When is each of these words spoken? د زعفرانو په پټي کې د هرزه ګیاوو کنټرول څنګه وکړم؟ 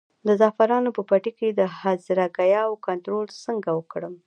د 0.27 0.29
زعفرانو 0.39 0.89
په 0.97 1.01
پټي 1.09 1.31
کې 1.39 1.47
د 1.51 1.61
هرزه 1.79 2.25
ګیاوو 2.37 2.81
کنټرول 2.87 3.27
څنګه 3.43 3.69
وکړم؟ 3.73 4.13